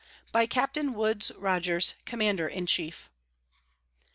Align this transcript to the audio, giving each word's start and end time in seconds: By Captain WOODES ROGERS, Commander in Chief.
By 0.31 0.47
Captain 0.47 0.95
WOODES 0.95 1.31
ROGERS, 1.37 1.93
Commander 2.05 2.47
in 2.47 2.65
Chief. 2.65 3.11